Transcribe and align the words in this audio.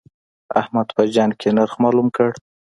احمد 0.61 0.87
په 0.95 1.03
جنګ 1.15 1.31
کې 1.39 1.49
نرخ 1.57 1.73
مالوم 1.81 2.07
کړ. 2.15 2.29